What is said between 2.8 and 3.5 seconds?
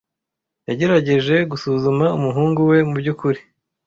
mubyukuri.